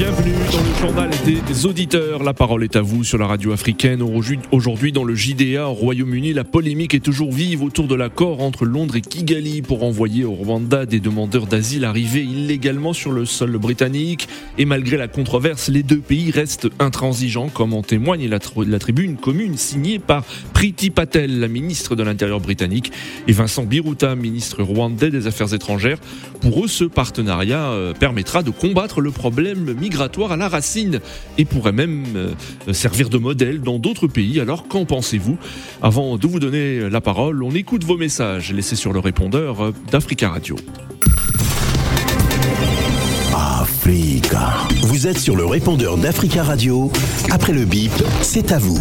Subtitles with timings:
[0.00, 2.22] Bienvenue dans le journal des auditeurs.
[2.22, 4.00] La parole est à vous sur la radio africaine.
[4.50, 8.64] Aujourd'hui, dans le JDA au Royaume-Uni, la polémique est toujours vive autour de l'accord entre
[8.64, 13.58] Londres et Kigali pour envoyer au Rwanda des demandeurs d'asile arrivés illégalement sur le sol
[13.58, 14.26] britannique.
[14.56, 18.38] Et malgré la controverse, les deux pays restent intransigeants, comme en témoigne la,
[18.78, 22.90] tribune commune signée par Priti Patel, la ministre de l'Intérieur britannique,
[23.28, 25.98] et Vincent Biruta, ministre rwandais des Affaires étrangères.
[26.40, 31.00] Pour eux, ce partenariat euh, permettra de combattre le problème migratoire migratoire à la racine
[31.36, 34.38] et pourrait même euh, servir de modèle dans d'autres pays.
[34.38, 35.36] Alors qu'en pensez-vous?
[35.82, 39.74] Avant de vous donner la parole, on écoute vos messages laissés sur le répondeur euh,
[39.90, 40.54] d'Africa Radio.
[43.34, 44.68] Africa.
[44.82, 46.90] Vous êtes sur le répondeur d'Africa Radio.
[47.32, 47.90] Après le bip,
[48.22, 48.78] c'est à vous.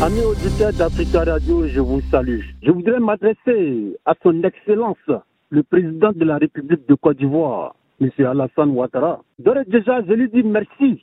[0.00, 2.42] Amis auditeurs d'Africa Radio, je vous salue.
[2.62, 4.96] Je voudrais m'adresser à son Excellence,
[5.50, 8.10] le président de la République de Côte d'Ivoire, M.
[8.18, 9.22] Alassane Ouattara.
[9.38, 11.02] D'ores déjà, je lui dis merci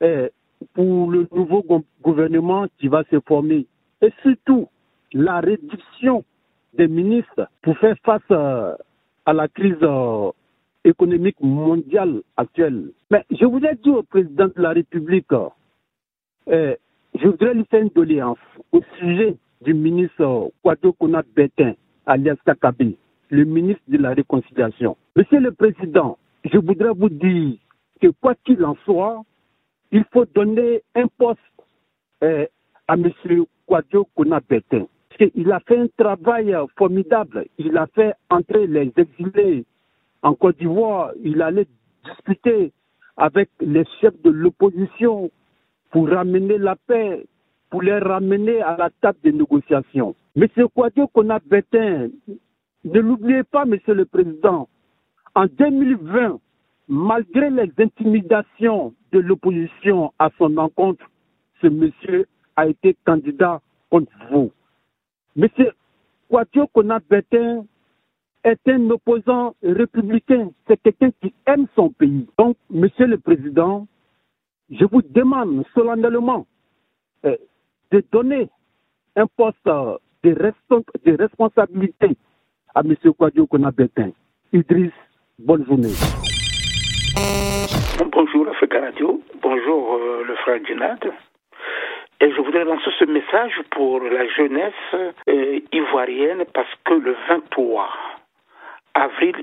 [0.00, 0.30] eh,
[0.74, 1.64] pour le nouveau
[2.02, 3.66] gouvernement qui va se former
[4.02, 4.68] et surtout
[5.12, 6.24] la réduction
[6.74, 8.74] des ministres pour faire face euh,
[9.26, 10.30] à la crise euh,
[10.84, 12.90] économique mondiale actuelle.
[13.10, 15.32] Mais je voudrais dire au président de la République,
[16.46, 16.76] eh,
[17.14, 18.38] je voudrais lui faire une doléance
[18.72, 21.72] au sujet du ministre Kouado Kona Betin,
[22.06, 22.96] alias Kakabi
[23.30, 24.96] le ministre de la Réconciliation.
[25.18, 27.58] Monsieur le Président, je voudrais vous dire
[28.00, 29.24] que quoi qu'il en soit,
[29.90, 31.40] il faut donner un poste
[32.22, 32.46] euh,
[32.86, 33.10] à M.
[33.66, 34.86] Kwadjo Kona-Betin.
[35.34, 37.46] Il a fait un travail formidable.
[37.58, 39.64] Il a fait entrer les exilés
[40.22, 41.10] en Côte d'Ivoire.
[41.24, 41.66] Il allait
[42.04, 42.70] discuter
[43.16, 45.32] avec les chefs de l'opposition
[45.90, 47.26] pour ramener la paix,
[47.70, 50.14] pour les ramener à la table des négociations.
[50.36, 50.46] M.
[50.72, 52.10] Kwadjo Kona-Betin
[52.84, 54.68] ne l'oubliez pas, Monsieur le Président,
[55.34, 56.40] en 2020,
[56.88, 61.04] malgré les intimidations de l'opposition à son encontre,
[61.60, 62.26] ce monsieur
[62.56, 63.60] a été candidat
[63.90, 64.50] contre vous.
[65.36, 65.72] Monsieur
[66.28, 67.64] Kouadio Konabetin
[68.44, 70.50] est un opposant républicain.
[70.66, 72.26] C'est quelqu'un qui aime son pays.
[72.38, 73.86] Donc, Monsieur le Président,
[74.70, 76.46] je vous demande solennellement
[77.24, 77.36] euh,
[77.90, 78.48] de donner
[79.16, 82.16] un poste de, responsabilité
[82.74, 82.94] à M.
[83.16, 84.10] Kouadio Konabetin.
[84.52, 84.92] Idriss,
[85.38, 85.94] bonne journée.
[88.10, 91.12] Bonjour Africa Radio, bonjour euh, le frère Djinad.
[92.20, 94.74] Et je voudrais lancer ce message pour la jeunesse
[95.28, 97.88] euh, ivoirienne parce que le 23
[98.94, 99.36] avril,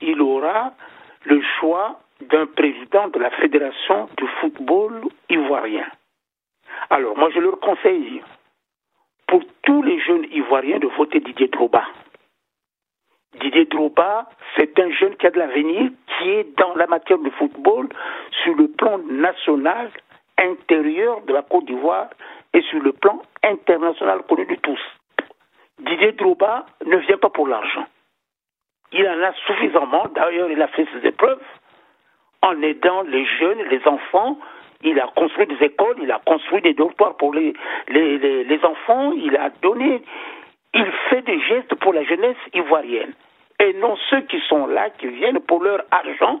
[0.00, 0.72] il aura
[1.24, 5.86] le choix d'un président de la Fédération du football ivoirien.
[6.90, 8.22] Alors, moi, je leur conseille
[9.26, 11.84] pour tous les jeunes ivoiriens de voter Didier Droba.
[13.38, 17.30] Didier Droba, c'est un jeune qui a de l'avenir, qui est dans la matière du
[17.30, 17.88] football
[18.42, 19.90] sur le plan national,
[20.36, 22.08] intérieur de la Côte d'Ivoire
[22.52, 24.80] et sur le plan international connu de tous.
[25.78, 27.86] Didier Droba ne vient pas pour l'argent.
[28.92, 31.40] Il en a suffisamment, d'ailleurs il a fait ses épreuves
[32.42, 34.38] en aidant les jeunes, les enfants.
[34.82, 37.54] Il a construit des écoles, il a construit des dortoirs pour les
[38.64, 40.02] enfants, il a donné,
[40.74, 43.12] il fait des gestes pour la jeunesse ivoirienne.
[43.60, 46.40] Et non ceux qui sont là, qui viennent pour leur argent,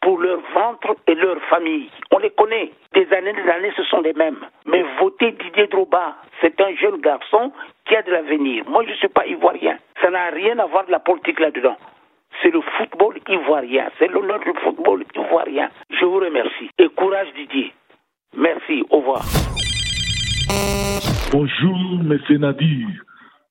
[0.00, 1.90] pour leur ventre et leur famille.
[2.10, 2.70] On les connaît.
[2.94, 4.38] Des années, des années, ce sont les mêmes.
[4.66, 7.52] Mais voter Didier Droba, c'est un jeune garçon
[7.86, 8.64] qui a de l'avenir.
[8.68, 9.78] Moi, je ne suis pas ivoirien.
[10.00, 11.76] Ça n'a rien à voir de la politique là-dedans.
[12.42, 13.90] C'est le football ivoirien.
[13.98, 15.68] C'est l'honneur du football ivoirien.
[15.90, 16.70] Je vous remercie.
[16.78, 17.72] Et courage Didier.
[18.36, 18.84] Merci.
[18.90, 19.22] Au revoir.
[21.32, 22.38] Bonjour, M.
[22.38, 22.88] Nadir.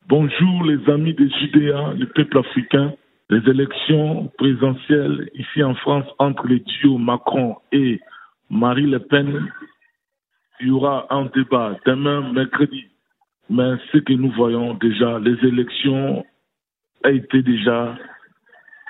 [0.09, 2.95] Bonjour les amis des Judéa, le peuple africain.
[3.29, 7.99] Les élections présidentielles ici en France entre les duos Macron et
[8.49, 9.47] Marie Le Pen,
[10.61, 12.85] il y aura un débat demain, mercredi.
[13.51, 16.25] Mais ce que nous voyons déjà, les élections
[17.05, 17.95] ont été déjà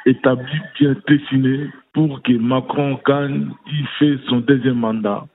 [0.05, 3.51] établies, bien dessinées pour que Macron gagne.
[3.67, 5.25] Il fait son deuxième mandat.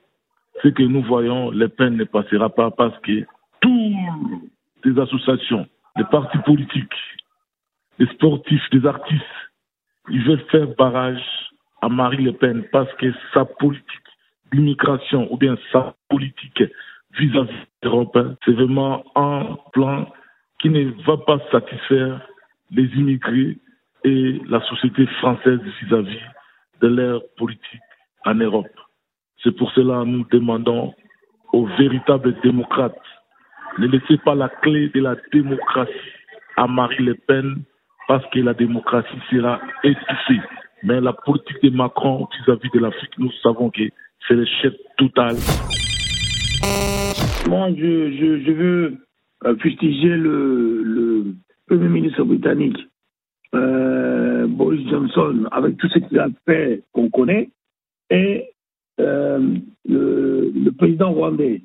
[0.62, 3.26] Ce que nous voyons, Le Pen ne passera pas parce que
[3.60, 4.53] toutes
[4.84, 5.66] les associations
[5.96, 6.94] des partis politiques,
[7.98, 9.22] des sportifs, des artistes,
[10.10, 11.22] ils veulent faire barrage
[11.80, 13.86] à Marie Le Pen parce que sa politique
[14.52, 16.62] d'immigration ou bien sa politique
[17.18, 17.52] vis-à-vis
[17.82, 20.10] de l'Europe, c'est vraiment un plan
[20.58, 22.26] qui ne va pas satisfaire
[22.70, 23.58] les immigrés
[24.04, 26.20] et la société française vis-à-vis
[26.80, 27.80] de leur politique
[28.24, 28.66] en Europe.
[29.42, 30.94] C'est pour cela que nous demandons
[31.52, 32.98] aux véritables démocrates
[33.78, 35.92] ne laissez pas la clé de la démocratie
[36.56, 37.56] à Marie Le Pen
[38.08, 40.40] parce que la démocratie sera étouffée.
[40.82, 43.82] Mais la politique de Macron vis-à-vis de l'Afrique, nous savons que
[44.28, 45.34] c'est l'échec total.
[47.48, 48.98] Moi, je, veux
[49.44, 51.34] euh, fustiger le,
[51.66, 52.76] Premier ministre britannique,
[53.54, 57.48] euh, Boris Johnson, avec tout ce qu'il a fait qu'on connaît,
[58.10, 58.50] et
[59.00, 59.40] euh,
[59.88, 61.62] le, président rwandais.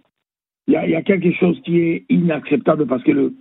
[0.70, 3.32] Il y, a, quelque chose qui est inacceptable parce que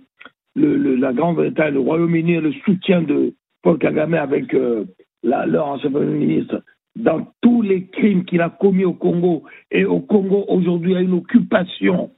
[0.55, 4.85] le, la Grande-Bretagne, le Royaume-Uni le soutien de Paul Kagame avec euh,
[5.21, 6.63] leur ancien Premier ministre
[6.95, 9.43] dans tous les crimes qu'il a commis au Congo.
[9.69, 12.09] Et au Congo, aujourd'hui, il y a une occupation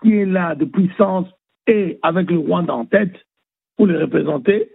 [0.00, 1.26] qui est là de puissance
[1.66, 3.16] et avec le Rwanda en tête
[3.76, 4.68] pour les représenter.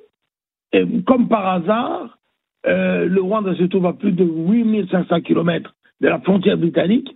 [0.74, 2.20] Et comme par hasard,
[2.66, 7.16] euh, le Rwanda se trouve à plus de 8500 km de la frontière britannique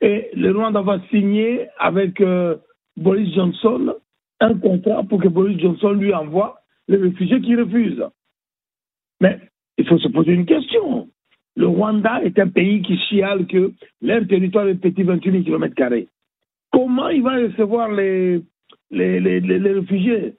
[0.00, 2.56] et le Rwanda va signer avec euh,
[2.96, 3.94] Boris Johnson
[4.40, 8.06] un contrat pour que Boris Johnson lui envoie les réfugiés qui refusent.
[9.20, 9.38] Mais
[9.76, 11.08] il faut se poser une question.
[11.56, 15.74] Le Rwanda est un pays qui chiale que leur territoire est petit 28 km.
[16.72, 18.40] Comment il va recevoir les,
[18.90, 20.36] les réfugiés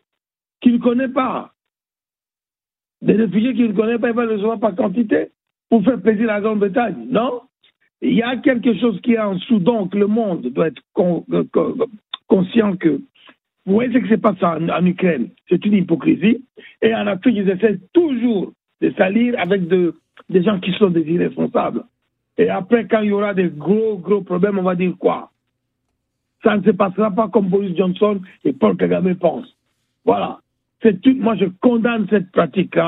[0.62, 1.54] qu'il ne connaît pas?
[3.02, 5.30] Des réfugiés qu'il ne connaît pas, il va les recevoir par quantité
[5.70, 7.08] pour faire plaisir à la Grande-Bretagne?
[7.10, 7.42] Non
[8.02, 10.82] Il y a quelque chose qui est en dessous, donc le monde doit être
[12.28, 13.02] conscient que
[13.66, 16.44] vous voyez ce qui se passe en, Ukraine, c'est une hypocrisie.
[16.82, 18.52] Et en Afrique, ils essaient toujours
[18.82, 19.94] de salir avec de,
[20.30, 21.84] des gens qui sont des irresponsables.
[22.38, 25.30] Et après, quand il y aura des gros, gros problèmes, on va dire quoi?
[26.44, 29.56] Ça ne se passera pas comme Boris Johnson et Paul Kagame pensent.
[30.06, 30.40] Voilà.
[30.82, 31.16] Tout.
[31.18, 32.88] Moi, je condamne cette pratique-là.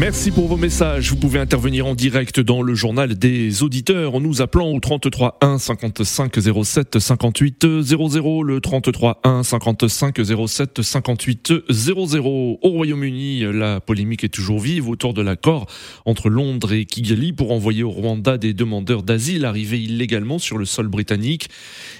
[0.00, 1.10] Merci pour vos messages.
[1.10, 5.38] Vous pouvez intervenir en direct dans le journal des auditeurs en nous appelant au 33
[5.40, 8.42] 1 55 07 58 00.
[8.42, 12.58] Le 33 1 55 07 58 00.
[12.60, 15.66] Au Royaume-Uni, la polémique est toujours vive autour de l'accord
[16.06, 20.64] entre Londres et Kigali pour envoyer au Rwanda des demandeurs d'asile arrivés illégalement sur le
[20.64, 21.50] sol britannique.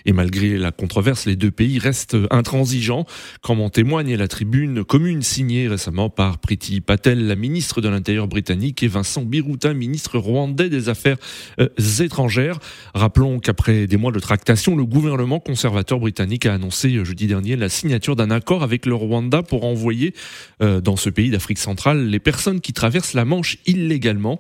[0.05, 3.07] Et malgré la controverse, les deux pays restent intransigeants,
[3.41, 8.27] comme en témoigne la tribune commune signée récemment par Priti Patel, la ministre de l'Intérieur
[8.27, 11.19] britannique, et Vincent Biroutin, ministre rwandais des Affaires
[11.61, 11.69] euh,
[12.01, 12.59] étrangères.
[12.95, 17.57] Rappelons qu'après des mois de tractation, le gouvernement conservateur britannique a annoncé euh, jeudi dernier
[17.57, 20.15] la signature d'un accord avec le Rwanda pour envoyer
[20.63, 24.39] euh, dans ce pays d'Afrique centrale les personnes qui traversent la Manche illégalement.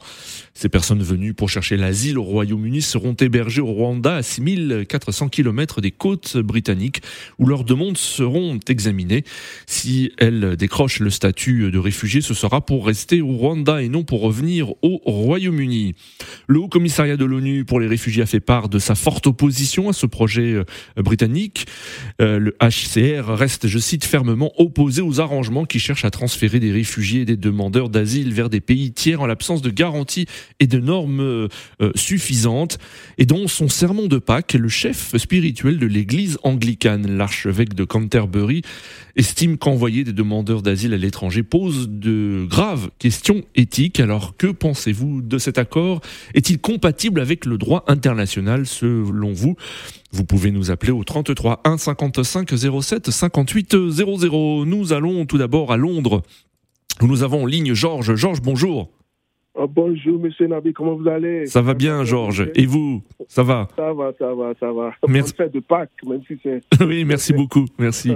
[0.57, 5.81] Ces personnes venues pour chercher l'asile au Royaume-Uni seront hébergées au Rwanda à 6400 km
[5.81, 7.03] des côtes britanniques
[7.41, 9.25] où leurs demandes seront examinées.
[9.67, 14.05] Si elles décrochent le statut de réfugié, ce sera pour rester au Rwanda et non
[14.05, 15.97] pour revenir au Royaume-Uni.
[16.47, 19.89] Le Haut Commissariat de l'ONU pour les réfugiés a fait part de sa forte opposition
[19.89, 20.65] à ce projet euh,
[20.97, 21.67] britannique.
[22.23, 26.71] Euh, le HCR reste, je cite, fermement opposé aux arrangements qui cherchent à transférer des
[26.71, 30.27] réfugiés et des demandeurs d'asile vers des pays tiers en l'absence de garanties
[30.61, 31.49] et de normes euh,
[31.95, 32.79] suffisantes.
[33.19, 38.63] Et dont son sermon de Pâques, le chef spirituel de l'église anglicane, l'archevêque de Canterbury,
[39.17, 44.01] estime qu'envoyer des demandeurs d'asile à l'étranger pose de graves questions éthiques.
[44.01, 46.01] Alors que pensez-vous de cet accord?
[46.35, 49.57] Est-il compatible avec le droit international selon vous?
[50.13, 54.65] Vous pouvez nous appeler au 33 1 55 07 58 00.
[54.65, 56.23] Nous allons tout d'abord à Londres.
[57.03, 58.15] Nous avons en ligne Georges.
[58.15, 58.91] Georges, bonjour.
[59.57, 61.47] Oh, bonjour, monsieur Nabi, comment vous allez?
[61.47, 62.51] Ça va bien, Georges.
[62.57, 63.05] Et vous?
[63.29, 63.69] Ça va?
[63.77, 64.93] Ça va, ça va, ça va.
[65.09, 65.33] Merci.
[65.53, 66.61] de Pâques, même si c'est.
[66.85, 67.65] oui, merci beaucoup.
[67.79, 68.15] Merci.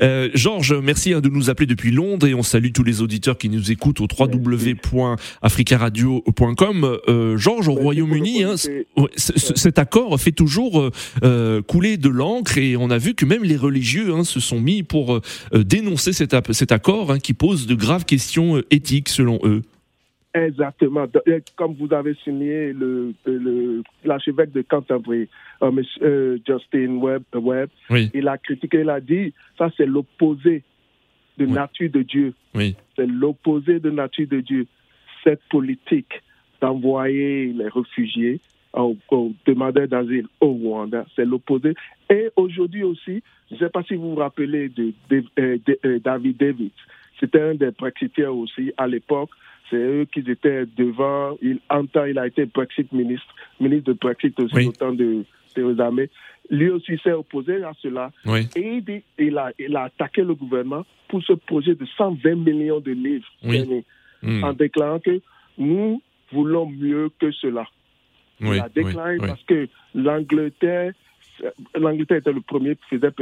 [0.00, 3.36] Euh, Georges, merci hein, de nous appeler depuis Londres et on salue tous les auditeurs
[3.36, 6.98] qui nous écoutent au www.africaradio.com.
[7.08, 8.54] Euh, Georges, au Royaume-Uni, hein,
[9.06, 10.92] cet accord fait toujours
[11.24, 14.60] euh, couler de l'encre et on a vu que même les religieux hein, se sont
[14.60, 15.20] mis pour
[15.52, 19.62] dénoncer cet, cet accord hein, qui pose de graves questions éthiques selon eux.
[20.36, 21.06] Exactement.
[21.56, 23.14] Comme vous avez signé le,
[24.04, 25.28] l'archevêque de Canterbury,
[25.62, 30.62] euh, euh, Justin Webb, Webb il a critiqué, il a dit, ça c'est l'opposé
[31.38, 32.34] de nature de Dieu.
[32.54, 32.76] Oui.
[32.96, 34.66] C'est l'opposé de nature de Dieu.
[35.24, 36.22] Cette politique
[36.60, 38.40] d'envoyer les réfugiés
[38.74, 41.74] aux, demandeurs d'asile au Rwanda, c'est l'opposé.
[42.10, 44.92] Et aujourd'hui aussi, je ne sais pas si vous vous rappelez de,
[45.38, 46.72] euh, David Davis,
[47.18, 49.30] c'était un des Brexitiens aussi à l'époque.
[49.70, 51.36] C'est eux qui étaient devant.
[51.42, 54.66] Il, en temps, il a été Brexit ministre, ministre de Brexit aussi, oui.
[54.68, 56.08] autant de Theresa May.
[56.50, 58.12] Lui aussi s'est opposé à cela.
[58.54, 58.82] Et
[59.18, 63.26] il, a, il a attaqué le gouvernement pour ce projet de 120 millions de livres
[63.42, 63.84] oui.
[64.22, 64.56] en hmm.
[64.56, 65.20] déclarant que
[65.58, 66.00] nous
[66.32, 67.66] voulons mieux que cela.
[68.40, 70.92] il a déclaré parce que l'Angleterre
[71.74, 73.12] l'Angleterre était le premier, faisait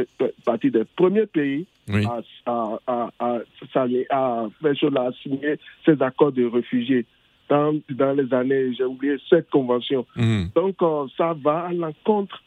[0.44, 7.06] partie des premiers pays à, à, à, à, à, signer ces accords de réfugiés
[7.48, 10.06] dans, dans les années, j'ai oublié, cette convention.
[10.16, 10.50] Mhm.
[10.54, 12.42] Donc, euh, ça va à l'encontre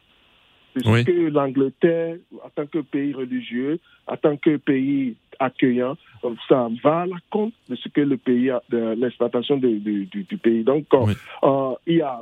[0.75, 6.29] de ce que l'Angleterre, en tant que pays religieux, en tant que pays accueillant, euh,
[6.47, 10.07] ça va à l'encontre de ce que le pays a, de l'exploitation du,
[10.41, 10.63] pays.
[10.63, 12.19] Donc, euh, il y a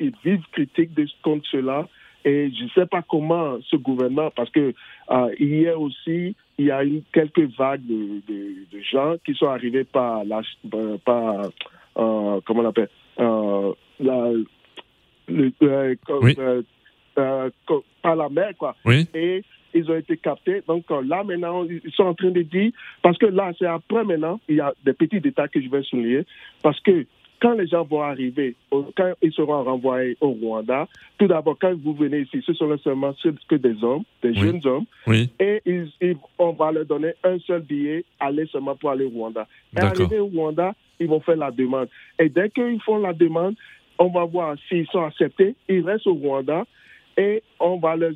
[0.00, 1.88] une vive critique de, contre cela.
[2.24, 4.74] Et je ne sais pas comment ce gouvernement, parce que
[5.10, 9.84] euh, hier aussi, il y a eu quelques vagues de, de, gens qui sont arrivés
[9.84, 10.42] par la,
[11.04, 11.46] par,
[11.96, 12.88] euh, comment on appelle,
[13.18, 14.30] euh, la,
[15.28, 15.52] le,
[17.18, 17.50] euh,
[18.02, 18.76] par la mer, quoi.
[18.84, 19.06] Oui.
[19.14, 19.42] Et
[19.74, 20.62] ils ont été captés.
[20.66, 24.38] Donc là, maintenant, ils sont en train de dire, parce que là, c'est après maintenant,
[24.48, 26.24] il y a des petits détails que je vais souligner,
[26.62, 27.06] parce que
[27.42, 30.86] quand les gens vont arriver, quand ils seront renvoyés au Rwanda,
[31.18, 33.12] tout d'abord, quand vous venez ici, ce sont seulement
[33.48, 38.04] que des hommes, des jeunes hommes, et ils, on va leur donner un seul billet,
[38.20, 39.48] aller seulement pour aller au Rwanda.
[39.76, 41.88] Et arriver au Rwanda, ils vont faire la demande.
[42.16, 43.56] Et dès qu'ils font la demande,
[43.98, 46.64] on va voir s'ils sont acceptés, ils restent au Rwanda
[47.16, 48.12] et on va leur,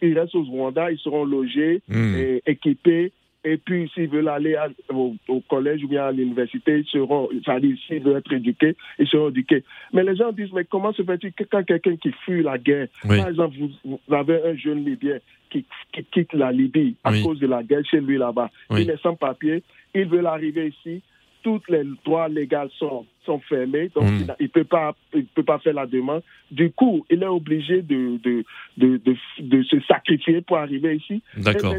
[0.00, 2.14] ils restent au Rwanda, ils seront logés hmm.
[2.16, 3.12] et équipés
[3.44, 4.56] et puis, s'ils veulent aller
[4.88, 5.16] au,
[5.48, 9.64] collège ou bien à l'université, ils seront, c'est-à-dire s'ils veulent être éduqués, ils seront éduqués.
[9.92, 12.86] Mais les gens disent, mais comment se fait-il que quand quelqu'un qui fuit la guerre,
[13.06, 15.18] par exemple, vous, avez un jeune Libyen
[15.50, 15.64] qui,
[16.12, 19.64] quitte la Libye à cause de la guerre chez lui là-bas, il est sans papier,
[19.92, 21.02] il veut arriver ici,
[21.42, 24.34] toutes les droits légaux sont, sont fermés, donc hmm.
[24.38, 26.22] il ne peut, pas, il peut pas faire la demande.
[26.52, 28.44] Du coup, il est obligé de, de,
[28.76, 31.20] de, de, de se sacrifier pour arriver ici.
[31.36, 31.74] D'accord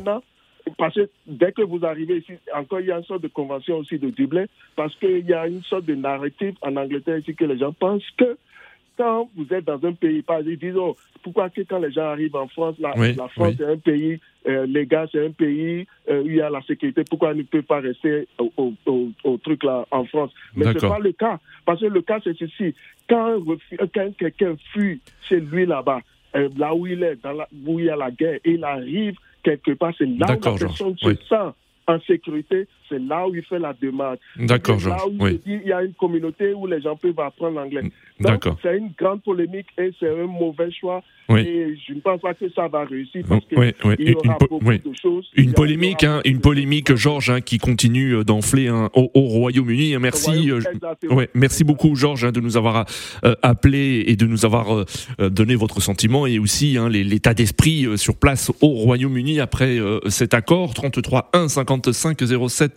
[0.78, 3.78] parce que dès que vous arrivez ici, encore il y a une sorte de convention
[3.78, 7.46] aussi de Dublin, parce qu'il y a une sorte de narrative en Angleterre ici que
[7.46, 8.38] les gens pensent que
[8.98, 12.36] quand vous êtes dans un pays, ils disent oh, pourquoi que quand les gens arrivent
[12.36, 12.94] en France, la,
[13.30, 16.62] France est un pays euh, légal, c'est un pays euh, où il y a la
[16.62, 20.32] sécurité, pourquoi ils ne peuvent pas rester au, truc là en France?
[20.56, 22.76] Mais ce n'est pas le cas, parce que le cas c'est ceci,
[23.10, 23.40] quand,
[23.94, 26.02] quand quelqu'un fuit chez lui là-bas,
[26.36, 29.16] euh, là où il est, dans la, où il y a la guerre, il arrive
[29.44, 31.54] quelque part, c'est là où la personne se sent
[31.88, 34.18] en sécurité, c'est là où il fait la demande.
[34.38, 37.60] D'accord, Là où il, dit, il y a une communauté où les gens peuvent apprendre
[37.60, 37.92] l'anglais.
[38.20, 38.58] D'accord.
[38.62, 41.04] C'est une grande polémique et c'est un mauvais choix.
[41.30, 44.60] Et je ne pense pas que ça va réussir parce qu'il y aura une, beaucoup
[44.64, 45.26] de choses.
[45.36, 49.98] Une polémique, hein, une polémique, Georges, hein, qui continue euh, d'enfler hein, au, Royaume-Uni.
[49.98, 50.60] Merci, euh,
[51.10, 52.86] ouais, merci beaucoup, Georges, de nous avoir
[53.24, 54.86] euh, appelé et de nous avoir
[55.20, 61.30] donné votre sentiment et aussi l'état d'esprit sur place au Royaume-Uni après cet accord 33
[61.34, 62.73] 1 55 07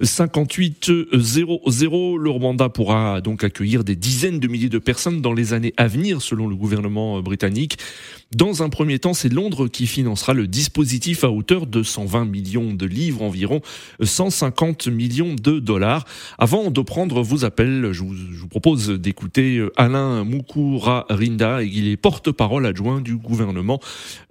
[0.00, 2.18] 58 00.
[2.18, 5.86] Le Rwanda pourra donc accueillir des dizaines de milliers de personnes dans les années à
[5.86, 7.78] venir, selon le gouvernement britannique.
[8.34, 12.74] Dans un premier temps, c'est Londres qui financera le dispositif à hauteur de 120 millions
[12.74, 13.62] de livres, environ
[14.02, 16.04] 150 millions de dollars.
[16.36, 22.66] Avant de prendre vos appels, je vous, propose d'écouter Alain Mukura Rinda, il est porte-parole
[22.66, 23.80] adjoint du gouvernement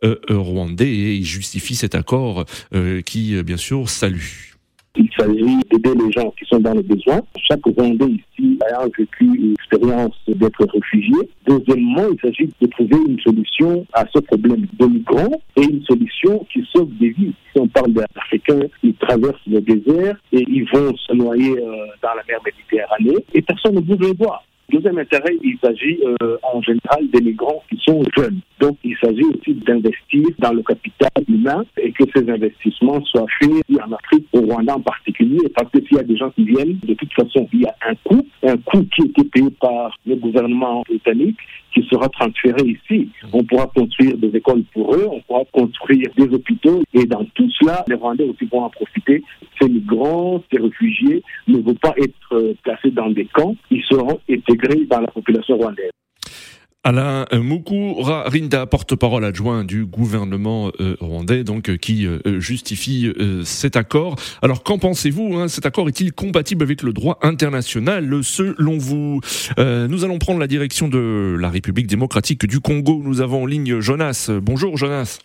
[0.03, 2.45] euh, rwandais et il justifie cet accord
[2.75, 4.56] euh, qui, bien sûr, salue.
[4.97, 7.21] Il s'agit d'aider les gens qui sont dans le besoin.
[7.47, 11.13] Chaque Rwandais ici a vécu une expérience d'être réfugié.
[11.45, 16.45] Deuxièmement, il s'agit de trouver une solution à ce problème de migrants et une solution
[16.51, 17.33] qui sauve des vies.
[17.53, 22.15] Si on parle d'Africains, ils traversent le désert et ils vont se noyer euh, dans
[22.15, 24.41] la mer Méditerranée et personne ne bouge les doigts.
[24.69, 28.41] Deuxième intérêt, il s'agit euh, en général des migrants qui sont jeunes.
[28.59, 33.49] Donc, il s'agit aussi d'investir dans le capital humain et que ces investissements soient faits
[33.81, 36.79] en Afrique, au Rwanda en particulier, parce que s'il y a des gens qui viennent,
[36.83, 40.15] de toute façon, il y a un coût, un coût qui été payé par le
[40.15, 41.37] gouvernement britannique,
[41.73, 43.09] qui sera transféré ici.
[43.31, 47.49] On pourra construire des écoles pour eux, on pourra construire des hôpitaux, et dans tout
[47.51, 49.23] cela, les Rwandais aussi vont en profiter.
[49.59, 54.19] Ces migrants, ces réfugiés ne vont pas être euh, placés dans des camps, ils seront
[54.29, 55.91] intégrés dans la population rwandaise.
[56.87, 63.11] Alain Mukura Rinda, porte-parole adjoint du gouvernement euh, rwandais, donc euh, qui euh, justifie
[63.43, 64.15] cet accord.
[64.41, 69.19] Alors qu'en pensez-vous hein, Cet accord est-il compatible avec le droit international Selon vous,
[69.57, 73.01] nous allons prendre la direction de la République démocratique du Congo.
[73.03, 74.31] Nous avons en ligne Jonas.
[74.41, 75.19] Bonjour Jonas.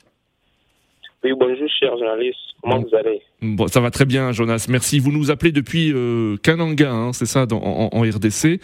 [1.22, 2.51] Oui, bonjour cher journaliste.
[2.62, 4.66] Comment vous allez Bon, ça va très bien, Jonas.
[4.68, 5.00] Merci.
[5.00, 8.60] Vous nous appelez depuis euh, Kananga, hein, c'est ça, dans, en, en, RDC.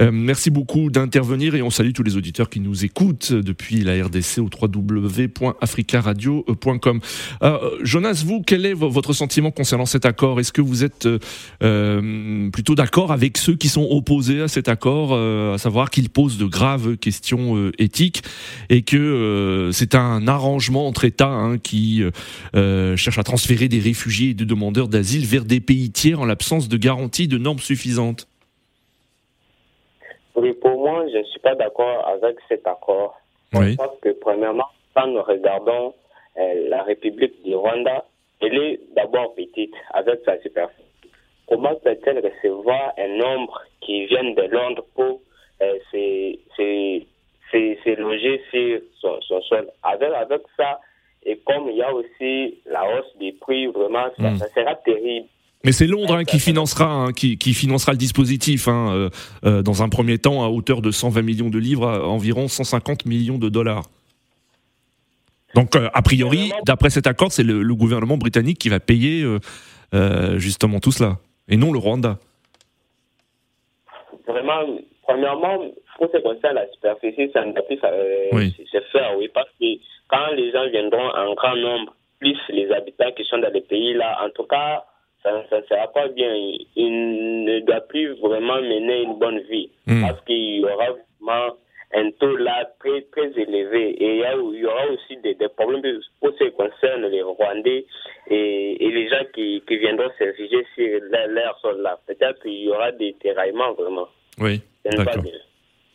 [0.00, 4.02] Euh, merci beaucoup d'intervenir et on salue tous les auditeurs qui nous écoutent depuis la
[4.02, 7.00] RDC au www.africaradio.com.
[7.42, 10.40] Euh, Jonas, vous, quel est votre sentiment concernant cet accord?
[10.40, 11.06] Est-ce que vous êtes
[11.62, 15.12] euh, plutôt d'accord avec ceux qui sont opposés à cet accord,
[15.52, 18.22] à savoir qu'il pose de graves questions éthiques
[18.70, 22.02] et que c'est un arrangement entre États hein, qui
[22.54, 26.68] cherche à transférer des réfugiés et de demandeurs d'asile vers des pays tiers en l'absence
[26.68, 28.28] de garanties de normes suffisantes
[30.36, 33.20] Oui, pour moi, je ne suis pas d'accord avec cet accord.
[33.52, 33.74] Oui.
[33.74, 35.94] Parce que, premièrement, quand nous regardons
[36.38, 38.04] euh, la République du Rwanda,
[38.40, 40.84] elle est d'abord petite, avec sa superficie.
[41.48, 45.20] Comment peut-elle recevoir un nombre qui vient de Londres pour
[45.60, 50.78] euh, se, loger sur son, son sol avec, avec ça,
[51.26, 54.38] et comme il y a aussi la hausse des prix, vraiment, ça, hmm.
[54.54, 55.26] sera terrible.
[55.64, 59.10] Mais c'est Londres hein, qui financera, hein, qui, qui, financera le dispositif hein, euh,
[59.46, 63.06] euh, dans un premier temps à hauteur de 120 millions de livres, à environ 150
[63.06, 63.84] millions de dollars.
[65.54, 69.24] Donc euh, a priori, d'après cet accord, c'est le, le, gouvernement britannique qui va payer
[70.36, 72.18] justement tout cela, et non le Rwanda.
[74.26, 75.58] Vraiment, premièrement,
[75.96, 79.66] pour ce qui concerne la superficie, ça peut plus se faire, oui, parce que
[80.08, 83.94] quand les gens viendront en grand nombre, plus les habitants qui sont dans les pays
[83.94, 84.84] là, en tout cas,
[85.22, 86.32] ça ne sera pas bien.
[86.76, 90.02] Il ne doit plus vraiment mener une bonne vie hmm.
[90.02, 90.86] parce qu'il y aura
[91.20, 91.56] vraiment
[91.94, 95.82] un taux là très, très élevé et il y, aura aussi des, problèmes
[96.20, 97.86] pour ce qui concerne les Rwandais
[98.28, 101.98] et, et les gens qui, qui viendront se réfugier sur leur sol là.
[102.06, 104.08] Peut-être qu'il y aura des terraillements vraiment.
[104.40, 105.22] Oui, d'accord.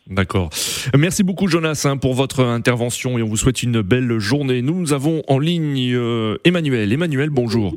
[0.09, 0.49] D'accord.
[0.97, 4.63] Merci beaucoup Jonas hein, pour votre intervention et on vous souhaite une belle journée.
[4.63, 6.91] Nous avons en ligne euh, Emmanuel.
[6.91, 7.75] Emmanuel, bonjour.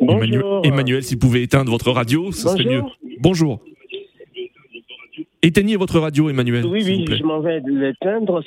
[0.00, 0.62] Bonjour.
[0.64, 2.82] Emmanuel, si vous pouvez éteindre votre radio, ce serait mieux.
[3.20, 3.60] Bonjour.
[5.42, 6.66] Éteignez votre radio, Emmanuel.
[6.66, 8.42] Oui, oui, je m'en vais l'éteindre.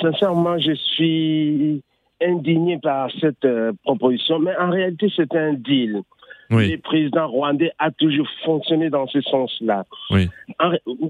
[0.00, 1.82] Sincèrement, je suis
[2.22, 6.02] indigné par cette euh, proposition, mais en réalité, c'est un deal.
[6.50, 9.86] Le président rwandais a toujours fonctionné dans ce sens-là.
[10.10, 10.28] Oui.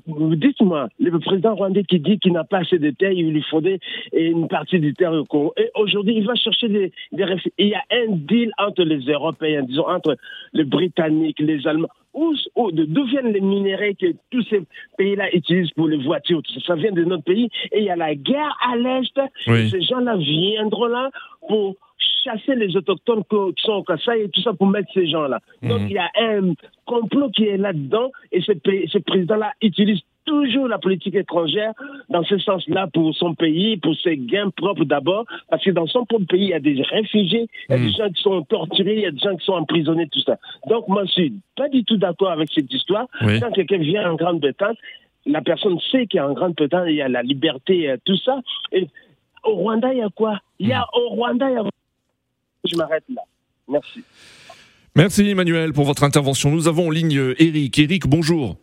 [0.07, 3.81] Dites-moi, le président rwandais qui dit qu'il n'a pas assez de terre, il lui faudrait
[4.13, 5.55] une partie du terre au Congo.
[5.57, 7.25] Et aujourd'hui, il va chercher des, des
[7.59, 10.17] Il y a un deal entre les Européens, disons, entre
[10.53, 11.89] les Britanniques, les Allemands.
[12.15, 14.63] D'où viennent les minéraux que tous ces
[14.99, 16.43] pays-là utilisent pour les voitures?
[16.67, 17.49] Ça, vient de notre pays.
[17.73, 19.19] Et il y a la guerre à l'Est.
[19.71, 21.11] Ces gens-là viendront là
[21.49, 21.77] pour
[22.25, 25.41] chasser les autochtones qui sont au Kassai et tout ça pour mettre ces gens-là.
[25.63, 25.69] Mhm.
[25.69, 26.55] Donc il y a un
[26.87, 31.73] complot qui est là-dedans et ce, ce président-là utilise toujours la politique étrangère
[32.09, 36.05] dans ce sens-là pour son pays, pour ses gains propres d'abord, parce que dans son
[36.05, 37.97] propre pays, il y a des réfugiés, il y a des mhm.
[37.97, 40.37] gens qui sont torturés, il y a des gens qui sont emprisonnés, tout ça.
[40.69, 43.07] Donc moi, je suis pas du tout d'accord avec cette histoire.
[43.21, 44.77] Quand quelqu'un vient en Grande-Bretagne,
[45.27, 48.41] la personne sait qu'il y a en Grande-Bretagne, il y a la liberté, tout ça.
[48.73, 48.87] Et
[49.45, 50.39] au Rwanda, il y a quoi?
[50.59, 50.85] Il y a mhm.
[50.95, 51.65] au Rwanda, il y a
[52.65, 53.23] je m'arrête là.
[53.69, 54.03] Merci.
[54.97, 56.51] Merci Emmanuel pour votre intervention.
[56.51, 57.79] Nous avons en ligne Eric.
[57.79, 58.57] Eric, bonjour.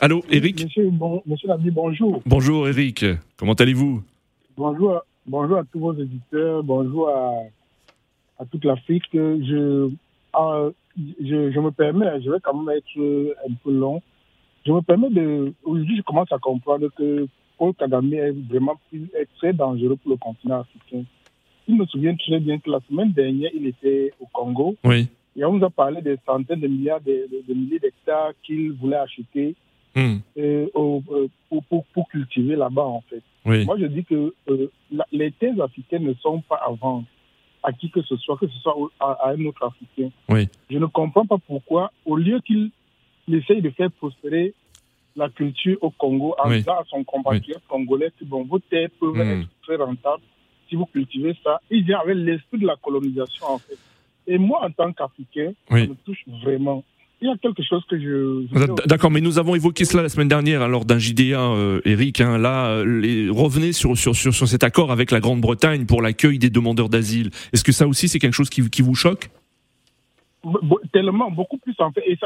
[0.00, 2.20] Allô, Eric Monsieur, bon, monsieur bonjour.
[2.26, 3.04] Bonjour Eric,
[3.36, 4.02] comment allez-vous?
[4.56, 7.30] Bonjour, bonjour à tous vos éditeurs, bonjour à,
[8.40, 9.04] à toute l'Afrique.
[9.12, 9.90] Je,
[10.32, 14.02] ah, je, je, me permets, je vais quand même être un peu long.
[14.66, 15.52] Je me permets de.
[15.62, 20.16] Aujourd'hui, je commence à comprendre que Paul Kagame est vraiment est très dangereux pour le
[20.16, 21.04] continent africain.
[21.66, 24.76] Il me souvient très bien que la semaine dernière, il était au Congo.
[24.84, 25.08] Oui.
[25.36, 29.54] Et on nous a parlé des centaines de milliards de, milliers d'hectares qu'il voulait acheter
[29.94, 30.16] hmm.
[30.38, 30.66] euh,
[31.48, 33.22] pour, pour, cultiver là-bas, en fait.
[33.44, 33.64] Oui.
[33.64, 34.70] Moi, je dis que euh,
[35.10, 37.04] les terres africaines ne sont pas à vendre
[37.64, 40.10] à qui que ce soit, que ce soit à, un autre Africain.
[40.28, 40.48] Oui.
[40.70, 42.70] Je ne comprends pas pourquoi, au lieu qu'il
[43.32, 44.52] essaye de faire prospérer
[45.16, 49.14] la culture au Congo en disant à son compatriote congolais que bon, vos terres peuvent
[49.14, 49.40] hmm.
[49.40, 50.22] être très rentables
[50.68, 53.78] si vous cultivez ça, il vient avec l'esprit de la colonisation, en fait.
[54.26, 56.84] Et moi, en tant qu'Africain, ça me touche vraiment.
[57.20, 58.86] Il y a quelque chose que je.
[58.86, 62.20] D'accord, mais nous avons évoqué cela la semaine dernière hein, lors d'un JDA, euh, Eric.
[62.20, 66.02] Hein, là, euh, les, revenez sur, sur, sur, sur, cet accord avec la Grande-Bretagne pour
[66.02, 67.30] l'accueil des demandeurs d'asile.
[67.52, 69.30] Est-ce que ça aussi, c'est quelque chose qui, qui vous choque?
[70.92, 72.02] Tellement, beaucoup plus en fait.
[72.06, 72.18] Et,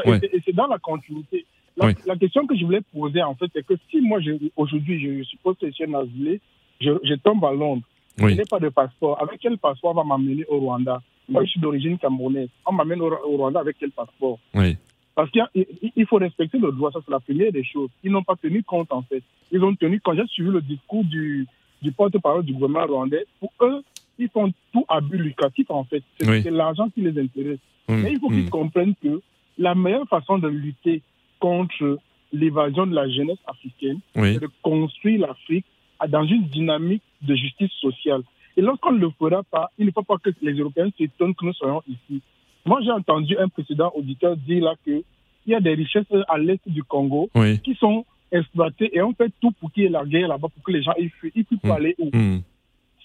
[0.45, 1.45] c'est dans la continuité.
[1.77, 4.19] La, question que je voulais poser, en fait, c'est que si moi,
[4.57, 6.41] aujourd'hui, je, suppose que je suis un asilé,
[6.81, 7.83] je, je tombe à Londres.
[8.19, 9.21] Je n'ai pas de passeport.
[9.21, 11.01] Avec quel passeport on va m'amener au Rwanda?
[11.27, 12.49] Moi, je suis d'origine camerounaise.
[12.65, 14.39] On m'amène au, Rwanda avec quel passeport?
[14.53, 14.77] Oui.
[15.15, 17.89] Parce qu'il faut respecter le droit, ça c'est la première des choses.
[18.03, 19.21] Ils n'ont pas tenu compte en fait.
[19.51, 21.45] Ils ont tenu, quand j'ai suivi le discours du,
[21.81, 23.83] du porte-parole du gouvernement rwandais, pour eux,
[24.17, 26.03] ils font tout à but lucratif en fait.
[26.19, 27.59] C'est l'argent qui les intéresse.
[27.89, 29.21] Mais il faut qu'ils comprennent que
[29.57, 31.01] la meilleure façon de lutter
[31.39, 31.99] contre
[32.31, 35.65] l'évasion de la jeunesse africaine, c'est de construire l'Afrique
[36.07, 38.21] dans une dynamique de justice sociale.
[38.57, 41.45] Et lorsqu'on ne le fera pas, il ne faut pas que les Européens s'étonnent que
[41.45, 42.21] nous soyons ici.
[42.65, 45.03] Moi, j'ai entendu un précédent auditeur dire là qu'il
[45.47, 47.29] y a des richesses à l'est du Congo
[47.63, 50.63] qui sont exploitées et on fait tout pour qu'il y ait la guerre là-bas, pour
[50.63, 51.31] que les gens y fuient.
[51.35, 51.71] Ils puissent mm.
[51.71, 52.41] aller où mm.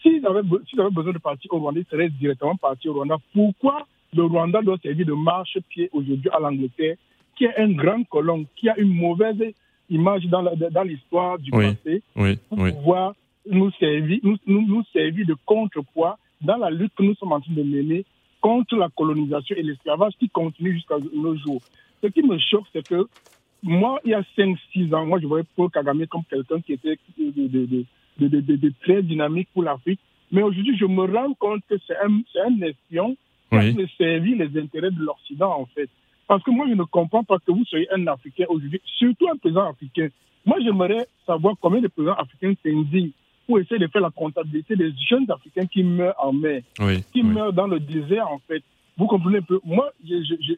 [0.02, 3.16] S'ils avaient, besoin de partir au Rwanda, ils seraient directement partis au Rwanda.
[3.32, 6.96] Pourquoi le Rwanda doit servir de marche-pied aujourd'hui à l'Angleterre,
[7.36, 9.54] qui est un grand colon, qui a une mauvaise
[9.90, 12.02] image dans l'histoire du passé,
[12.48, 13.14] pour pouvoir
[13.50, 17.52] nous servir, nous, nous, servir de contrepoids dans la lutte que nous sommes en train
[17.52, 18.04] de mener
[18.40, 21.60] contre la colonisation et l'esclavage qui continue jusqu'à nos jours.
[22.02, 23.06] Ce qui me choque, c'est que
[23.62, 26.98] moi, il y a 5-6 ans, moi, je voyais Paul Kagame comme quelqu'un qui était
[27.18, 27.86] de,
[28.18, 30.00] de, très dynamique pour l'Afrique.
[30.30, 33.16] Mais aujourd'hui, je me rends compte que c'est un, un, espion
[33.50, 35.88] qui a servi les intérêts de l'Occident, en fait.
[36.26, 39.36] Parce que moi, je ne comprends pas que vous soyez un Africain aujourd'hui, surtout un
[39.36, 40.08] président africain.
[40.46, 43.10] Moi, j'aimerais savoir combien de présidents africains s'indignent
[43.46, 46.62] pour essayer de faire la comptabilité des jeunes Africains qui meurent en mer,
[47.12, 48.62] qui meurent dans le désert, en fait.
[48.96, 49.60] Vous comprenez un peu?
[49.64, 50.54] Moi, je, je,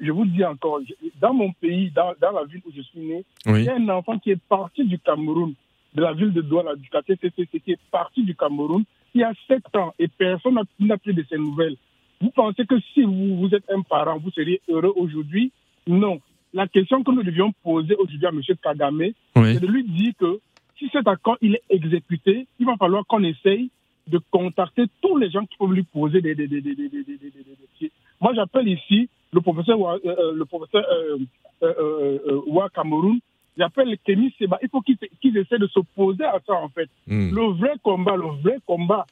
[0.00, 0.80] je, vous dis encore,
[1.20, 3.88] dans mon pays, dans, dans, la ville où je suis né, il y a un
[3.88, 5.54] enfant qui est parti du Cameroun,
[5.94, 9.32] de la ville de Douala, du KTCC, qui est parti du Cameroun, il y a
[9.48, 11.76] sept ans, et personne n'a plus de ses nouvelles.
[12.20, 15.52] Vous pensez que si vous, vous êtes un parent, vous seriez heureux aujourd'hui?
[15.86, 16.20] Non.
[16.52, 18.40] La question que nous devions poser aujourd'hui à M.
[18.62, 20.40] Kagame, c'est de lui dire que
[20.78, 23.70] si cet accord il est exécuté, il va falloir qu'on essaye
[24.08, 28.68] de contacter tous les gens qui peuvent lui poser des, des, des, des Moi, j'appelle
[28.68, 31.18] ici le professeur, euh, euh, le professeur euh,
[31.62, 33.20] euh, Cameroun,
[33.56, 34.58] j'appelle Kémy Seba.
[34.62, 36.88] Il faut qu'ils essaient de s'opposer à ça, en fait.
[37.06, 37.30] Hmm.
[37.32, 39.06] Le vrai combat, le vrai combat,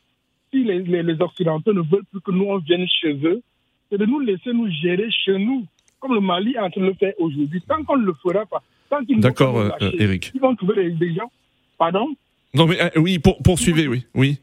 [0.50, 3.42] si les, les, Occidentaux ne veulent plus que nous on vienne chez eux,
[3.90, 5.66] c'est de nous laisser nous gérer chez nous,
[6.00, 7.62] comme le Mali est en train de le faire aujourd'hui.
[7.66, 10.30] Tant qu'on ne le fera pas, tant qu'ils D'accord, Eric.
[10.34, 11.30] Ils vont trouver des, gens.
[11.78, 12.08] Pardon?
[12.54, 14.04] Non, mais oui, pour, poursuivez, oui.
[14.14, 14.38] Oui.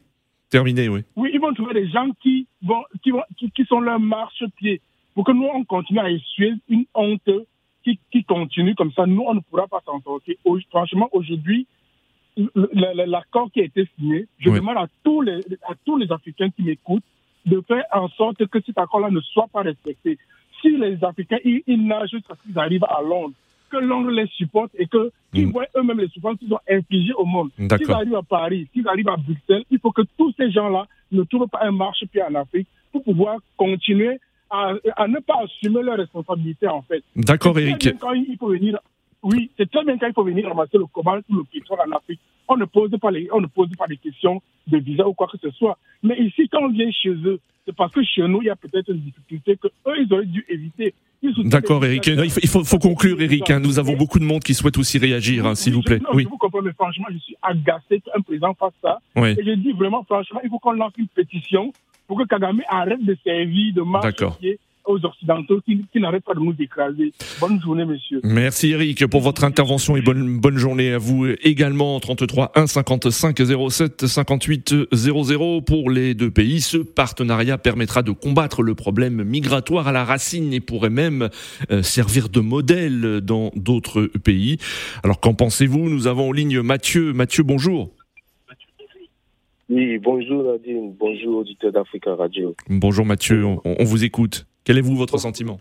[0.50, 1.02] Terminé, oui.
[1.16, 4.80] Oui, ils vont trouver des gens qui, vont, qui, vont, qui, qui sont leur marche-pied
[5.14, 7.30] pour que nous, on continue à essuyer une honte
[7.82, 9.06] qui, qui continue comme ça.
[9.06, 10.34] Nous, on ne pourra pas s'en sortir.
[10.70, 11.66] Franchement, aujourd'hui,
[13.06, 16.62] l'accord qui a été signé, je demande à tous, les, à tous les Africains qui
[16.62, 17.04] m'écoutent
[17.46, 20.18] de faire en sorte que cet accord-là ne soit pas respecté.
[20.60, 23.34] Si les Africains, ils, nagent jusqu'à ce qu'ils arrivent à Londres,
[23.70, 25.52] que Londres les supporte et qu'ils mm.
[25.52, 27.50] voient eux-mêmes les souffrances qu'ils ont infligées au monde.
[27.56, 31.22] S'ils arrivent à Paris, s'ils arrivent à Bruxelles, il faut que tous ces gens-là ne
[31.24, 34.18] trouvent pas un marche-pied en Afrique pour pouvoir continuer
[34.50, 34.72] à,
[35.08, 37.02] ne pas assumer leurs responsabilités, en fait.
[37.14, 37.98] D'accord, Eric.
[37.98, 38.78] Quand il faut venir,
[39.22, 41.96] oui, c'est très bien quand il faut venir ramasser le cobalt ou le pétrole en
[41.96, 42.20] Afrique.
[42.48, 45.26] On ne pose pas les, on ne pose pas des questions de visa ou quoi
[45.26, 45.78] que ce soit.
[46.02, 48.56] Mais ici, quand on vient chez eux, c'est parce que chez nous, il y a
[48.56, 50.94] peut-être une difficulté que eux, ils auraient dû éviter.
[51.44, 52.06] D'accord, Eric.
[52.06, 53.50] Il faut, faut, conclure, Eric.
[53.50, 53.58] Hein.
[53.60, 55.98] Nous avons beaucoup de monde qui souhaite aussi réagir, hein, s'il vous plaît.
[56.12, 56.24] oui.
[56.24, 59.00] Je vous comprends, mais franchement, je suis agacé qu'un président fasse ça.
[59.16, 59.30] Oui.
[59.30, 61.72] Et je dis vraiment, franchement, il faut qu'on lance une pétition
[62.06, 64.14] pour que Kagame arrête de servir de marche
[64.86, 67.12] aux Occidentaux qui, n'arrêtent pas de nous écraser.
[67.40, 68.20] Bonne journée, monsieur.
[68.24, 71.98] Merci Eric pour votre intervention et bonne, bonne journée à vous également.
[72.00, 73.36] 33 1 55
[73.70, 76.60] 07 58 00 pour les deux pays.
[76.60, 81.28] Ce partenariat permettra de combattre le problème migratoire à la racine et pourrait même
[81.70, 84.58] euh, servir de modèle dans d'autres pays.
[85.02, 85.88] Alors qu'en pensez-vous?
[85.88, 87.12] Nous avons en ligne Mathieu.
[87.12, 87.90] Mathieu, bonjour.
[89.68, 92.54] Oui, bonjour Nadine, bonjour auditeur d'Africa Radio.
[92.68, 94.46] Bonjour Mathieu, on, vous écoute.
[94.66, 95.60] Quel est vous votre sentiment?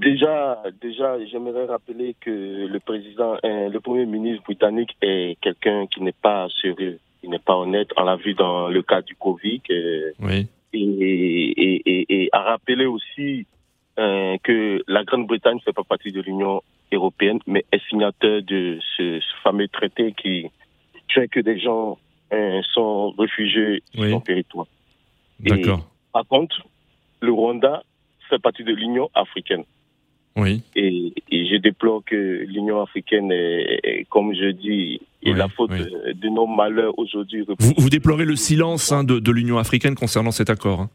[0.00, 6.02] Déjà, déjà, j'aimerais rappeler que le président, euh, le premier ministre britannique est quelqu'un qui
[6.02, 7.90] n'est pas sérieux, il n'est pas honnête.
[7.96, 9.62] On l'a vu dans le cas du Covid.
[9.70, 10.48] Euh, oui.
[10.72, 13.46] Et, et, et, et, à rappeler aussi
[14.00, 18.80] euh, que la Grande-Bretagne ne fait pas partie de l'Union européenne, mais est signateur de
[18.96, 20.50] ce, ce fameux traité qui
[21.14, 21.96] fait que des gens
[22.32, 24.66] euh, sont réfugiés sur son territoire.
[25.38, 25.86] D'accord.
[26.12, 26.66] Par contre,
[27.20, 27.84] le Rwanda
[28.32, 29.64] fait partie de l'Union africaine.
[30.36, 30.62] Oui.
[30.74, 36.46] Et, je déplore que l'Union africaine, est, comme je dis, est la faute de, nos
[36.46, 37.44] malheurs aujourd'hui.
[37.58, 40.80] Vous, déplorez le silence hein, de, l'Union africaine concernant cet accord.
[40.80, 40.90] Hein.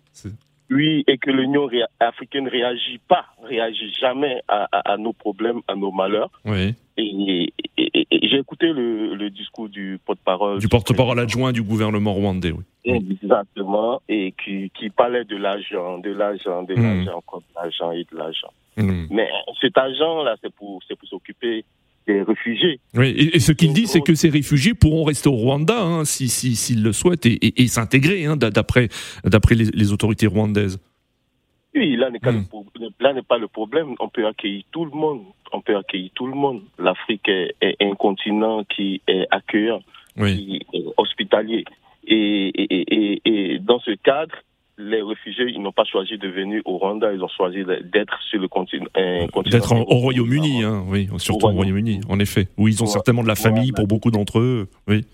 [0.70, 5.92] Oui, et que l'Union africaine ne réagit pas, réagit jamais à, nos problèmes, à nos
[5.92, 6.30] malheurs.
[6.46, 6.76] Oui.
[6.98, 10.60] Et, j'ai écouté le, discours du porte-parole.
[10.60, 12.64] Du porte-parole adjoint du gouvernement rwandais, oui.
[12.86, 16.82] Exactement, et qui, parlait de l'argent, de l'argent, de hmm.
[16.82, 18.54] l'argent, de l'argent et de l'argent.
[18.78, 19.08] Hmm.
[19.10, 21.66] Mais cet argent-là, c'est pour, pour s'occuper
[22.08, 22.80] des réfugiés.
[22.96, 26.30] Oui, et, ce qu'il dit, c'est que ces réfugiés pourront rester au Rwanda hein, s'ils
[26.30, 28.90] si, s'ils le souhaitent et, s'intégrer hein, d'après
[29.52, 30.80] les, les autorités rwandaises.
[31.78, 32.22] Oui, là n'est hmm.
[33.28, 33.96] pas le problème.
[34.00, 35.22] On peut accueillir tout le monde.
[35.54, 36.62] On peut accueillir tout le monde.
[36.80, 39.82] L'Afrique est, un continent qui est accueillant,
[40.18, 41.66] qui est hospitalier.
[42.08, 44.36] Et, dans ce cadre,
[44.78, 48.40] les réfugiés, ils n'ont pas choisi de venir au Rwanda, ils ont choisi d'être sur
[48.40, 48.88] le continent.
[49.46, 53.28] D'être au Royaume-Uni, hein, oui, surtout au Royaume-uni, en effet, où ils ont certainement de
[53.28, 55.06] la famille pour beaucoup d'entre eux, oui.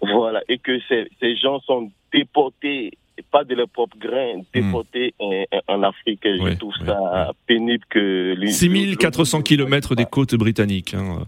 [0.00, 2.92] Voilà, et que ces, ces gens sont déportés
[3.30, 5.14] pas de leur propre grain, déportés
[5.68, 6.20] en, Afrique.
[6.24, 8.34] je trouve ça pénible que...
[8.46, 10.94] 6400 km des côtes britanniques.
[10.94, 11.22] Hein.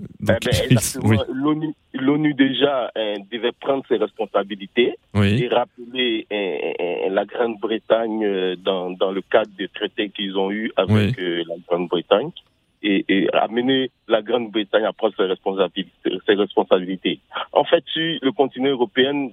[0.00, 0.38] Eh ben,
[1.94, 9.10] L'ONU déjà hein, devait prendre ses responsabilités et rappeler hein, la Grande-Bretagne euh, dans, dans,
[9.10, 12.30] le cadre des traités qu'ils ont eus avec euh, la Grande-Bretagne
[12.82, 15.92] et, amener la Grande-Bretagne à prendre ses responsabilités,
[16.26, 17.20] ses responsabilités.
[17.52, 19.30] En fait, sur le continent européen,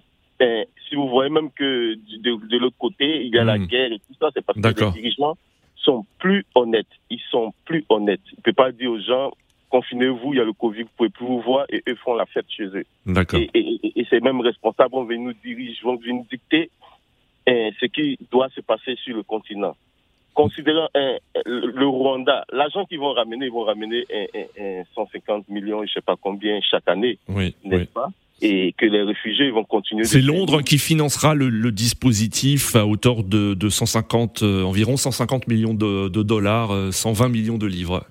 [0.87, 3.65] si vous voyez même que de, de l'autre côté, il y a la hmm.
[3.65, 5.35] guerre et tout ça, c'est parce que les dirigeants
[5.75, 6.87] sont plus honnêtes.
[7.09, 8.21] Ils sont plus honnêtes.
[8.33, 9.31] On ne peut pas dire aux gens,
[9.69, 12.25] confinez-vous, il y a le Covid, vous pouvez plus vous voir, et eux font la
[12.25, 12.85] fête chez eux.
[13.05, 13.39] D'accord.
[13.39, 16.69] Et, et, et, ces mêmes responsables vont venir nous diriger, vont venir nous dicter
[17.47, 19.75] hein, ce qui doit se passer sur le continent.
[20.33, 24.05] Considérant hein, le Rwanda, l'argent qu'ils vont ramener, ils vont ramener
[24.95, 28.09] 150 millions, je ne sais pas combien chaque année, oui, n'est-ce pas?
[28.41, 30.05] Et que les réfugiés vont continuer.
[30.05, 35.73] C'est Londres qui financera le, dispositif à hauteur de, de 150, euh, environ 150 millions
[35.73, 38.05] de, de dollars, 120 euh, millions de livres.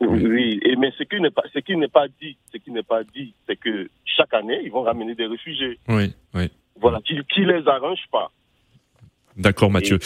[0.00, 2.82] Oui, et, mais ce qui n'est pas, ce qui n'est pas dit, ce qui n'est
[2.82, 5.78] pas dit, c'est que chaque année, ils vont ramener des réfugiés.
[5.88, 6.50] Oui, oui.
[6.78, 8.30] Voilà, qui, qui les arrange pas.
[9.36, 9.98] D'accord, Mathieu.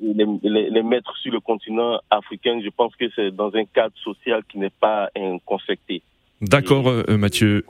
[0.00, 0.24] les,
[0.70, 4.58] les, mettre sur le continent africain, je pense que c'est dans un cadre social qui
[4.58, 5.10] n'est pas
[5.50, 6.02] infecté.
[6.40, 7.64] D'accord, euh, Mathieu.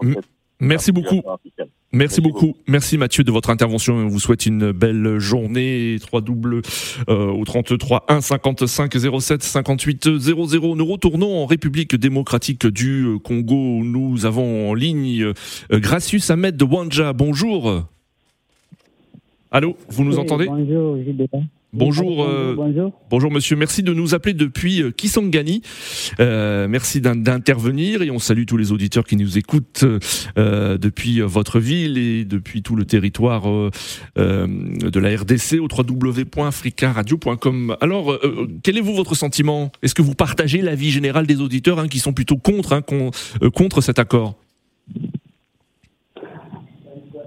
[0.61, 1.21] Merci beaucoup.
[1.93, 2.55] Merci, beaucoup.
[2.69, 3.95] Merci Mathieu de votre intervention.
[3.95, 5.97] On vous souhaite une belle journée.
[6.01, 6.62] 3 double
[7.09, 10.77] euh, au 33 1 55 07 58 00.
[10.77, 13.83] Nous retournons en République démocratique du Congo.
[13.83, 15.35] Nous avons en ligne euh,
[15.81, 17.12] Gracius Ahmed de Wanja.
[17.12, 17.91] Bonjour.
[19.55, 20.97] Allô, vous nous entendez Bonjour,
[21.75, 23.31] Bonjour, euh, bonjour, bonjour.
[23.31, 25.61] monsieur, merci de nous appeler depuis euh, Kisangani.
[26.21, 29.85] Euh, merci d'intervenir et on salue tous les auditeurs qui nous écoutent
[30.38, 33.43] euh, depuis votre ville et depuis tout le territoire
[34.17, 37.77] de la RDC au www.africaradio.com.
[37.83, 38.19] Alors,
[38.62, 39.71] quel est vous votre sentiment?
[39.83, 42.81] Est-ce que vous partagez l'avis général des auditeurs hein, qui sont plutôt contre, hein,
[43.55, 44.35] contre cet accord?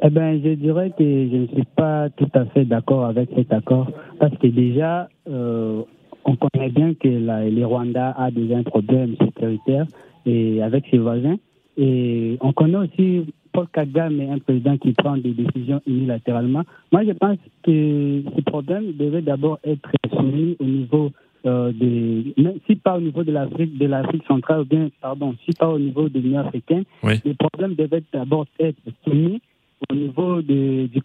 [0.06, 3.52] Eh ben, je dirais que je ne suis pas tout à fait d'accord avec cet
[3.52, 3.89] accord
[4.20, 5.82] parce que déjà, euh,
[6.26, 9.88] on connaît bien que la, les Rwanda a déjà un problème sécuritaire
[10.28, 11.38] et avec ses voisins.
[11.78, 16.62] Et on connaît aussi Paul Kagame, un président qui prend des décisions unilatéralement.
[16.91, 21.12] Moi, je pense que ce problème devait d'abord être soumis au niveau
[21.48, 22.34] euh, de,
[22.68, 25.80] si pas au niveau de l'Afrique, de l'Afrique centrale, ou bien, pardon, si pas au
[25.80, 29.41] niveau de l'Union africaine, le problème devait d'abord être soumis
[29.90, 31.02] au niveau de, du,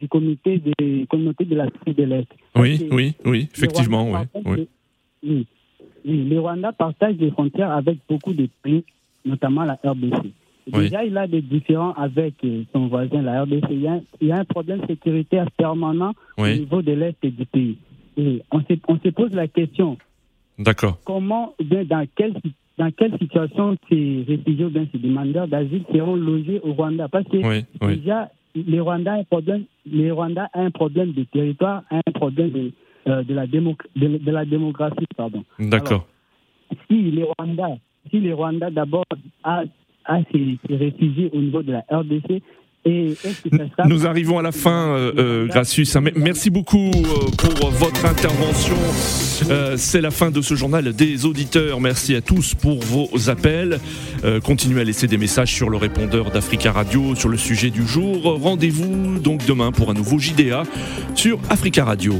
[0.00, 2.28] du, comité de de l'Afrique de l'Est.
[2.54, 4.10] Oui, oui, oui, effectivement,
[4.44, 4.68] oui,
[5.22, 5.46] oui.
[6.04, 8.84] Le Rwanda partage des frontières avec beaucoup de pays,
[9.24, 10.32] notamment la RDC.
[10.66, 13.66] Déjà, il a des différends avec euh, son voisin, la RDC.
[13.70, 17.46] Il y a, il y a un problème sécuritaire permanent au niveau de l'Est du
[17.46, 17.78] pays.
[18.16, 19.96] Et on se, on se pose la question.
[20.58, 20.98] D'accord.
[21.04, 22.34] Comment, dans quelle
[22.78, 27.08] dans quelle situation ces réfugiés ou bien ces demandeurs d'asile seront logés au Rwanda?
[27.08, 27.38] Parce que
[27.86, 32.50] déjà, le Rwanda a un problème, le Rwanda a un problème de territoire, un problème
[32.50, 32.72] de,
[33.08, 35.06] euh, de, la, de, la démographie.
[35.16, 35.44] pardon.
[35.58, 36.06] D'accord.
[36.88, 37.76] Si le Rwanda,
[38.10, 39.04] si le Rwanda d'abord
[39.44, 39.62] a,
[40.04, 42.42] a ses, réfugiés au niveau de la RDC,
[43.86, 45.96] nous arrivons à la fin, euh, euh Gracius.
[46.14, 48.76] Merci beaucoup euh, pour votre intervention.
[49.50, 51.80] Euh, c'est la fin de ce journal des auditeurs.
[51.80, 53.80] Merci à tous pour vos appels.
[54.44, 58.38] continuez à laisser des messages sur le répondeur d'Africa Radio sur le sujet du jour.
[58.40, 60.64] Rendez-vous donc demain pour un nouveau JDA
[61.14, 62.14] sur Africa Radio.